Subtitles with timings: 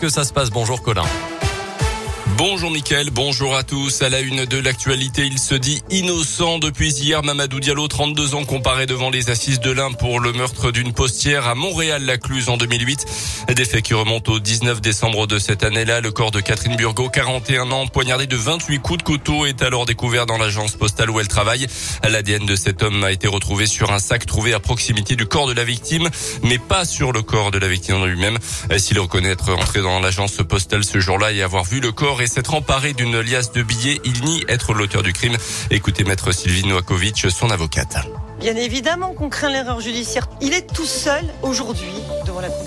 [0.00, 0.50] que ça se passe.
[0.50, 1.04] Bonjour Colin.
[2.42, 4.00] Bonjour Mickaël, bonjour à tous.
[4.00, 7.22] À la une de l'actualité, il se dit innocent depuis hier.
[7.22, 11.46] Mamadou Diallo, 32 ans, comparé devant les assises de l'Ain pour le meurtre d'une postière
[11.46, 13.04] à Montréal-Lacluse en 2008.
[13.54, 16.00] Des faits qui remontent au 19 décembre de cette année-là.
[16.00, 19.84] Le corps de Catherine Burgot, 41 ans, poignardé de 28 coups de couteau, est alors
[19.84, 21.66] découvert dans l'agence postale où elle travaille.
[22.08, 25.46] L'ADN de cet homme a été retrouvé sur un sac trouvé à proximité du corps
[25.46, 26.08] de la victime,
[26.42, 28.38] mais pas sur le corps de la victime lui-même.
[28.78, 32.29] S'il reconnaît être entré dans l'agence postale ce jour-là et avoir vu le corps et
[32.30, 34.00] s'être emparé d'une liasse de billets.
[34.04, 35.36] Il nie être l'auteur du crime.
[35.70, 37.96] Écoutez maître Sylvie Noakovic, son avocate.
[38.38, 40.28] Bien évidemment qu'on craint l'erreur judiciaire.
[40.40, 41.92] Il est tout seul aujourd'hui
[42.24, 42.66] devant la cour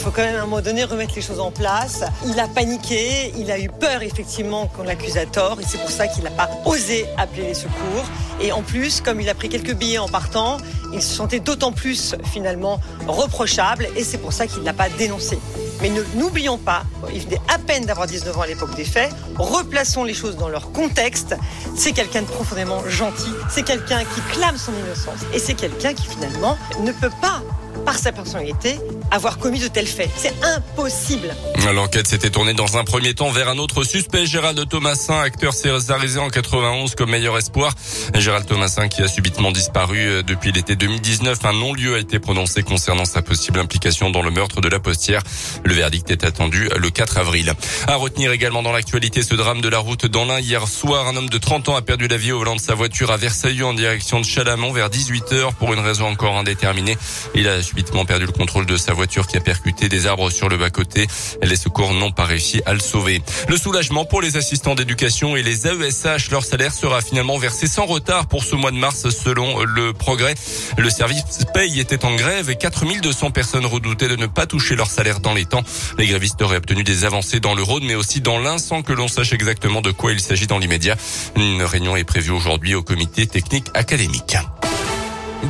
[0.00, 2.04] il faut quand même à un moment donné remettre les choses en place.
[2.26, 5.90] Il a paniqué, il a eu peur effectivement qu'on l'accuse à tort et c'est pour
[5.90, 8.06] ça qu'il n'a pas osé appeler les secours.
[8.40, 10.56] Et en plus, comme il a pris quelques billets en partant,
[10.94, 15.38] il se sentait d'autant plus finalement reprochable et c'est pour ça qu'il n'a pas dénoncé.
[15.82, 20.04] Mais n'oublions pas, il venait à peine d'avoir 19 ans à l'époque des faits, replaçons
[20.04, 21.34] les choses dans leur contexte.
[21.74, 26.06] C'est quelqu'un de profondément gentil, c'est quelqu'un qui clame son innocence et c'est quelqu'un qui
[26.06, 27.42] finalement ne peut pas
[27.84, 28.78] par sa personnalité,
[29.10, 30.10] avoir commis de tels faits.
[30.16, 31.34] C'est impossible.
[31.74, 36.18] L'enquête s'était tournée dans un premier temps vers un autre suspect, Gérald Thomasin, acteur césarisé
[36.18, 37.74] en 91 comme meilleur espoir.
[38.14, 41.44] Gérald Thomasin qui a subitement disparu euh, depuis l'été 2019.
[41.44, 45.22] Un non-lieu a été prononcé concernant sa possible implication dans le meurtre de la postière.
[45.64, 47.52] Le verdict est attendu le 4 avril.
[47.86, 50.40] À retenir également dans l'actualité ce drame de la route dans l'Ain.
[50.40, 52.74] Hier soir, un homme de 30 ans a perdu la vie au volant de sa
[52.74, 56.96] voiture à Versailles en direction de Chalamont vers 18h pour une raison encore indéterminée.
[57.34, 60.48] Il a subitement perdu le contrôle de sa voiture qui a percuté des arbres sur
[60.48, 61.06] le bas-côté.
[61.42, 63.22] Les secours n'ont pas réussi à le sauver.
[63.48, 67.86] Le soulagement pour les assistants d'éducation et les AESH, leur salaire sera finalement versé sans
[67.86, 70.34] retard pour ce mois de mars selon le progrès.
[70.76, 74.90] Le service paye était en grève et 4200 personnes redoutaient de ne pas toucher leur
[74.90, 75.62] salaire dans les temps.
[75.98, 78.92] Les grévistes auraient obtenu des avancées dans le Rhône mais aussi dans l'Ain sans que
[78.92, 80.96] l'on sache exactement de quoi il s'agit dans l'immédiat.
[81.36, 84.36] Une réunion est prévue aujourd'hui au comité technique académique.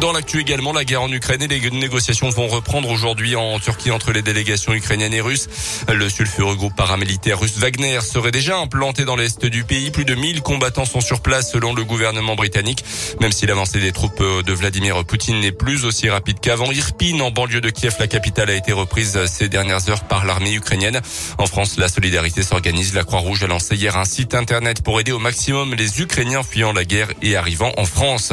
[0.00, 3.90] Dans l'actu également, la guerre en Ukraine et les négociations vont reprendre aujourd'hui en Turquie
[3.90, 5.46] entre les délégations ukrainiennes et russes.
[5.92, 9.90] Le sulfureux groupe paramilitaire russe Wagner serait déjà implanté dans l'est du pays.
[9.90, 12.82] Plus de 1000 combattants sont sur place selon le gouvernement britannique.
[13.20, 17.30] Même si l'avancée des troupes de Vladimir Poutine n'est plus aussi rapide qu'avant, Irpin, en
[17.30, 21.02] banlieue de Kiev, la capitale, a été reprise ces dernières heures par l'armée ukrainienne.
[21.36, 22.94] En France, la solidarité s'organise.
[22.94, 26.72] La Croix-Rouge a lancé hier un site internet pour aider au maximum les Ukrainiens fuyant
[26.72, 28.32] la guerre et arrivant en France.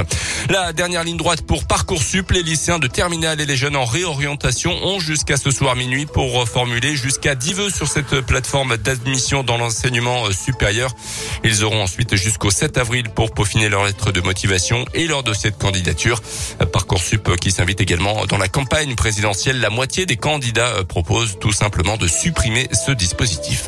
[0.49, 4.71] La dernière ligne droite pour Parcoursup, les lycéens de terminale et les jeunes en réorientation
[4.83, 9.57] ont jusqu'à ce soir minuit pour formuler jusqu'à 10 vœux sur cette plateforme d'admission dans
[9.57, 10.93] l'enseignement supérieur.
[11.43, 15.51] Ils auront ensuite jusqu'au 7 avril pour peaufiner leur lettre de motivation et leur dossier
[15.51, 16.21] de candidature.
[16.71, 19.59] Parcoursup qui s'invite également dans la campagne présidentielle.
[19.59, 23.67] La moitié des candidats proposent tout simplement de supprimer ce dispositif.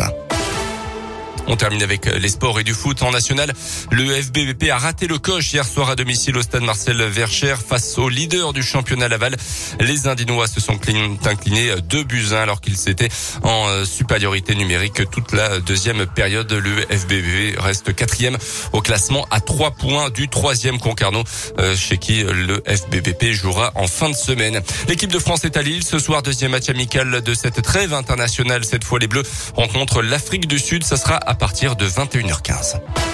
[1.50, 3.52] On termine avec euh, les sports et du foot en national.
[3.92, 7.98] Le FBVP a raté le coche hier soir à domicile au stade Marcel Vercher face
[7.98, 9.36] au leader du championnat Laval.
[9.80, 10.80] Les Indinois se sont
[11.26, 13.10] inclinés 2 buts 1 alors qu'ils étaient
[13.42, 16.52] en euh, supériorité numérique toute la deuxième période.
[16.54, 18.38] Le FBVP reste quatrième
[18.72, 21.24] au classement à 3 points du troisième Concarneau
[21.58, 24.62] euh, chez qui le FBVP jouera en fin de semaine.
[24.88, 28.64] L'équipe de France est à Lille ce soir, deuxième match amical de cette trêve internationale.
[28.64, 29.24] Cette fois, les Bleus
[29.56, 30.84] rencontrent l'Afrique du Sud.
[30.84, 33.09] Ça sera partir de 21h15.